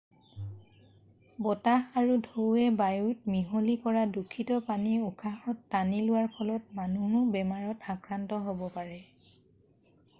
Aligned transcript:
বতাহ 1.47 1.89
আৰু 2.01 2.13
ঢৌৱে 2.27 2.63
বায়ুত 2.79 3.33
মিহলি 3.33 3.75
কৰা 3.83 4.05
দূষিত 4.15 4.57
পানী 4.69 4.93
উশাহত 5.09 5.61
টানি 5.75 5.99
লোৱাৰ 6.07 6.31
ফলত 6.37 6.79
মানুহো 6.79 7.21
বেমাৰত 7.37 7.93
আক্ৰান্ত 7.95 8.41
হ'ব 8.49 8.65
পাৰে 8.79 8.99